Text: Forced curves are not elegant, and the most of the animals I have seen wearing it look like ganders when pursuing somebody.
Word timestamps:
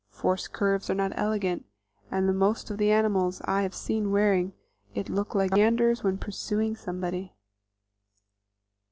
Forced 0.09 0.51
curves 0.51 0.89
are 0.89 0.95
not 0.95 1.11
elegant, 1.13 1.63
and 2.09 2.27
the 2.27 2.33
most 2.33 2.71
of 2.71 2.79
the 2.79 2.89
animals 2.89 3.39
I 3.45 3.61
have 3.61 3.75
seen 3.75 4.09
wearing 4.09 4.53
it 4.95 5.09
look 5.11 5.35
like 5.35 5.51
ganders 5.51 6.03
when 6.03 6.17
pursuing 6.17 6.75
somebody. 6.75 7.35